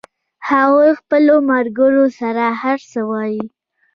هغوی 0.49 0.91
خپلو 1.01 1.35
ملګرو 1.51 2.05
سره 2.19 2.43
هر 2.61 2.79
څه 2.91 2.99
وایي 3.09 3.43